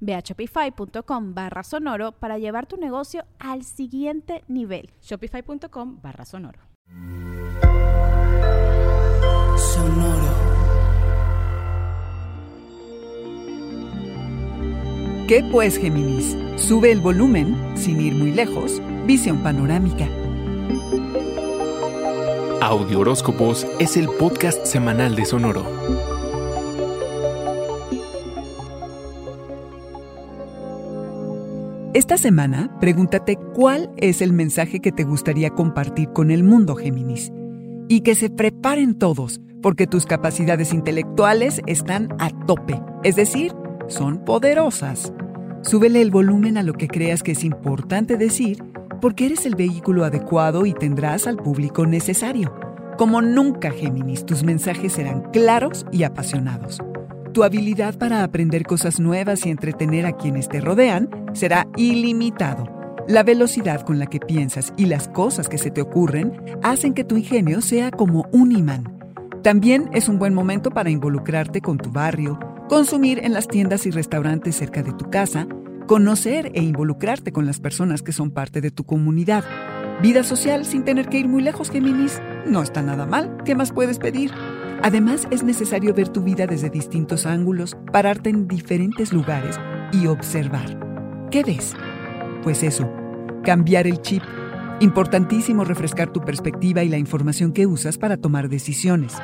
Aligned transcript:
Ve 0.00 0.14
a 0.14 0.20
shopify.com 0.20 1.34
barra 1.34 1.62
sonoro 1.62 2.12
para 2.12 2.38
llevar 2.38 2.66
tu 2.66 2.76
negocio 2.76 3.24
al 3.38 3.64
siguiente 3.64 4.44
nivel. 4.48 4.90
Shopify.com 5.02 6.00
barra 6.02 6.24
sonoro. 6.24 6.60
Sonoro. 9.56 10.48
¿Qué 15.28 15.44
pues, 15.52 15.76
Géminis? 15.76 16.36
Sube 16.56 16.90
el 16.90 17.00
volumen, 17.00 17.76
sin 17.76 18.00
ir 18.00 18.14
muy 18.14 18.32
lejos, 18.32 18.80
visión 19.04 19.42
panorámica. 19.42 20.08
Audio 22.62 23.00
Horóscopos 23.00 23.66
es 23.78 23.96
el 23.96 24.08
podcast 24.08 24.64
semanal 24.64 25.14
de 25.14 25.24
Sonoro. 25.26 25.64
Esta 31.98 32.16
semana, 32.16 32.70
pregúntate 32.78 33.36
cuál 33.56 33.90
es 33.96 34.22
el 34.22 34.32
mensaje 34.32 34.78
que 34.78 34.92
te 34.92 35.02
gustaría 35.02 35.50
compartir 35.50 36.12
con 36.12 36.30
el 36.30 36.44
mundo, 36.44 36.76
Géminis. 36.76 37.32
Y 37.88 38.02
que 38.02 38.14
se 38.14 38.30
preparen 38.30 38.94
todos, 38.96 39.40
porque 39.62 39.88
tus 39.88 40.06
capacidades 40.06 40.72
intelectuales 40.72 41.60
están 41.66 42.14
a 42.20 42.30
tope, 42.46 42.80
es 43.02 43.16
decir, 43.16 43.52
son 43.88 44.24
poderosas. 44.24 45.12
Súbele 45.62 46.00
el 46.00 46.12
volumen 46.12 46.56
a 46.56 46.62
lo 46.62 46.74
que 46.74 46.86
creas 46.86 47.24
que 47.24 47.32
es 47.32 47.42
importante 47.42 48.16
decir, 48.16 48.62
porque 49.00 49.26
eres 49.26 49.44
el 49.44 49.56
vehículo 49.56 50.04
adecuado 50.04 50.66
y 50.66 50.74
tendrás 50.74 51.26
al 51.26 51.36
público 51.36 51.84
necesario. 51.84 52.54
Como 52.96 53.22
nunca, 53.22 53.72
Géminis, 53.72 54.24
tus 54.24 54.44
mensajes 54.44 54.92
serán 54.92 55.32
claros 55.32 55.84
y 55.90 56.04
apasionados. 56.04 56.78
Tu 57.38 57.44
habilidad 57.44 57.96
para 57.96 58.24
aprender 58.24 58.64
cosas 58.64 58.98
nuevas 58.98 59.46
y 59.46 59.50
entretener 59.50 60.06
a 60.06 60.16
quienes 60.16 60.48
te 60.48 60.60
rodean 60.60 61.08
será 61.34 61.68
ilimitado. 61.76 62.66
La 63.06 63.22
velocidad 63.22 63.82
con 63.82 64.00
la 64.00 64.06
que 64.06 64.18
piensas 64.18 64.72
y 64.76 64.86
las 64.86 65.06
cosas 65.06 65.48
que 65.48 65.56
se 65.56 65.70
te 65.70 65.80
ocurren 65.80 66.32
hacen 66.64 66.94
que 66.94 67.04
tu 67.04 67.16
ingenio 67.16 67.60
sea 67.60 67.92
como 67.92 68.26
un 68.32 68.50
imán. 68.50 68.92
También 69.44 69.88
es 69.92 70.08
un 70.08 70.18
buen 70.18 70.34
momento 70.34 70.72
para 70.72 70.90
involucrarte 70.90 71.60
con 71.60 71.78
tu 71.78 71.92
barrio, 71.92 72.40
consumir 72.68 73.20
en 73.22 73.34
las 73.34 73.46
tiendas 73.46 73.86
y 73.86 73.92
restaurantes 73.92 74.56
cerca 74.56 74.82
de 74.82 74.92
tu 74.94 75.08
casa, 75.08 75.46
conocer 75.86 76.50
e 76.56 76.62
involucrarte 76.64 77.30
con 77.30 77.46
las 77.46 77.60
personas 77.60 78.02
que 78.02 78.10
son 78.10 78.32
parte 78.32 78.60
de 78.60 78.72
tu 78.72 78.82
comunidad. 78.82 79.44
Vida 80.02 80.24
social 80.24 80.66
sin 80.66 80.82
tener 80.82 81.08
que 81.08 81.20
ir 81.20 81.28
muy 81.28 81.44
lejos, 81.44 81.70
Géminis. 81.70 82.20
No 82.46 82.64
está 82.64 82.82
nada 82.82 83.06
mal. 83.06 83.44
¿Qué 83.44 83.54
más 83.54 83.70
puedes 83.70 84.00
pedir? 84.00 84.32
Además, 84.82 85.26
es 85.30 85.42
necesario 85.42 85.92
ver 85.92 86.08
tu 86.08 86.22
vida 86.22 86.46
desde 86.46 86.70
distintos 86.70 87.26
ángulos, 87.26 87.76
pararte 87.92 88.30
en 88.30 88.46
diferentes 88.46 89.12
lugares 89.12 89.58
y 89.92 90.06
observar. 90.06 90.78
¿Qué 91.30 91.42
ves? 91.42 91.74
Pues 92.42 92.62
eso, 92.62 92.88
cambiar 93.42 93.86
el 93.86 94.00
chip. 94.00 94.22
Importantísimo 94.80 95.64
refrescar 95.64 96.12
tu 96.12 96.20
perspectiva 96.20 96.84
y 96.84 96.88
la 96.88 96.98
información 96.98 97.52
que 97.52 97.66
usas 97.66 97.98
para 97.98 98.16
tomar 98.16 98.48
decisiones. 98.48 99.16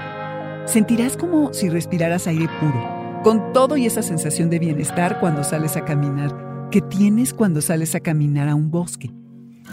Sentirás 0.66 1.16
como 1.16 1.52
si 1.52 1.68
respiraras 1.68 2.26
aire 2.26 2.48
puro, 2.60 3.22
con 3.22 3.52
todo 3.52 3.76
y 3.76 3.86
esa 3.86 4.02
sensación 4.02 4.50
de 4.50 4.58
bienestar 4.58 5.20
cuando 5.20 5.44
sales 5.44 5.76
a 5.76 5.84
caminar, 5.84 6.68
que 6.70 6.80
tienes 6.80 7.32
cuando 7.32 7.60
sales 7.60 7.94
a 7.94 8.00
caminar 8.00 8.48
a 8.48 8.54
un 8.54 8.70
bosque. 8.70 9.12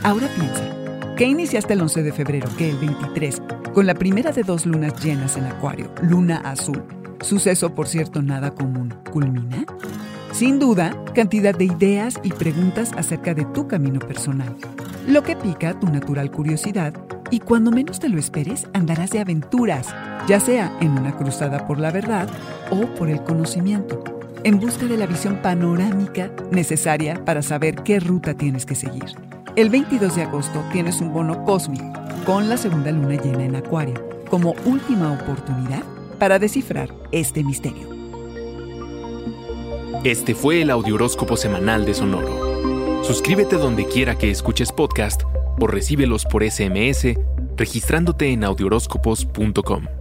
Ahora 0.03 0.27
piensa, 0.35 0.80
¿qué 1.21 1.27
iniciaste 1.27 1.73
el 1.73 1.81
11 1.81 2.01
de 2.01 2.11
febrero, 2.13 2.49
que 2.57 2.71
el 2.71 2.77
23, 2.77 3.43
con 3.75 3.85
la 3.85 3.93
primera 3.93 4.31
de 4.31 4.41
dos 4.41 4.65
lunas 4.65 4.99
llenas 5.03 5.37
en 5.37 5.45
Acuario, 5.45 5.93
luna 6.01 6.37
azul. 6.37 6.81
Suceso, 7.21 7.75
por 7.75 7.87
cierto, 7.87 8.23
nada 8.23 8.49
común. 8.49 8.95
¿Culmina? 9.11 9.65
Sin 10.31 10.57
duda, 10.57 10.97
cantidad 11.13 11.55
de 11.55 11.65
ideas 11.65 12.19
y 12.23 12.31
preguntas 12.33 12.91
acerca 12.97 13.35
de 13.35 13.45
tu 13.45 13.67
camino 13.67 13.99
personal, 13.99 14.55
lo 15.07 15.21
que 15.21 15.35
pica 15.35 15.79
tu 15.79 15.85
natural 15.85 16.31
curiosidad 16.31 16.95
y 17.29 17.39
cuando 17.39 17.69
menos 17.69 17.99
te 17.99 18.09
lo 18.09 18.17
esperes 18.17 18.67
andarás 18.73 19.11
de 19.11 19.19
aventuras, 19.19 19.93
ya 20.27 20.39
sea 20.39 20.75
en 20.81 20.89
una 20.89 21.15
cruzada 21.15 21.67
por 21.67 21.79
la 21.79 21.91
verdad 21.91 22.27
o 22.71 22.87
por 22.95 23.09
el 23.09 23.21
conocimiento, 23.23 24.03
en 24.43 24.59
busca 24.59 24.87
de 24.87 24.97
la 24.97 25.05
visión 25.05 25.35
panorámica 25.43 26.31
necesaria 26.49 27.23
para 27.23 27.43
saber 27.43 27.75
qué 27.83 27.99
ruta 27.99 28.33
tienes 28.33 28.65
que 28.65 28.73
seguir. 28.73 29.30
El 29.57 29.69
22 29.69 30.15
de 30.15 30.21
agosto 30.21 30.63
tienes 30.71 31.01
un 31.01 31.13
bono 31.13 31.43
cósmico 31.43 31.91
con 32.25 32.47
la 32.47 32.55
segunda 32.55 32.89
luna 32.91 33.21
llena 33.21 33.43
en 33.43 33.55
Acuario 33.57 33.95
como 34.29 34.55
última 34.63 35.11
oportunidad 35.11 35.83
para 36.17 36.39
descifrar 36.39 36.89
este 37.11 37.43
misterio. 37.43 37.89
Este 40.05 40.35
fue 40.35 40.61
el 40.61 40.69
Audioróscopo 40.69 41.35
Semanal 41.35 41.85
de 41.85 41.93
Sonoro. 41.93 43.03
Suscríbete 43.03 43.57
donde 43.57 43.85
quiera 43.85 44.17
que 44.17 44.31
escuches 44.31 44.71
podcast 44.71 45.23
o 45.59 45.67
recíbelos 45.67 46.23
por 46.23 46.49
SMS 46.49 47.07
registrándote 47.57 48.31
en 48.31 48.45
audioróscopos.com. 48.45 50.00